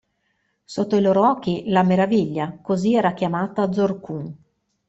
Sotto 0.63 0.95
i 0.95 1.01
loro 1.03 1.29
occhi, 1.29 1.65
la 1.69 1.83
Meraviglia, 1.83 2.57
così 2.59 2.95
era 2.95 3.13
chiamata 3.13 3.71
Zorqun. 3.71 4.35